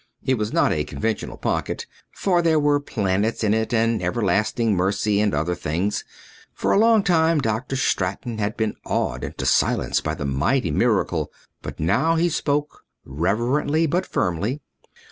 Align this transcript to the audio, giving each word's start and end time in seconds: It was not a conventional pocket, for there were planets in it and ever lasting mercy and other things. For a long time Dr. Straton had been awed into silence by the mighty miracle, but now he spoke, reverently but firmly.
It 0.25 0.33
was 0.39 0.51
not 0.51 0.71
a 0.73 0.83
conventional 0.83 1.37
pocket, 1.37 1.85
for 2.09 2.41
there 2.41 2.59
were 2.59 2.79
planets 2.79 3.43
in 3.43 3.53
it 3.53 3.71
and 3.71 4.01
ever 4.01 4.23
lasting 4.23 4.75
mercy 4.75 5.19
and 5.21 5.31
other 5.31 5.53
things. 5.53 6.03
For 6.55 6.71
a 6.71 6.79
long 6.79 7.03
time 7.03 7.39
Dr. 7.39 7.75
Straton 7.75 8.39
had 8.39 8.57
been 8.57 8.73
awed 8.83 9.23
into 9.23 9.45
silence 9.45 10.01
by 10.01 10.15
the 10.15 10.25
mighty 10.25 10.71
miracle, 10.71 11.31
but 11.61 11.79
now 11.79 12.15
he 12.15 12.29
spoke, 12.29 12.83
reverently 13.05 13.85
but 13.85 14.07
firmly. 14.07 14.59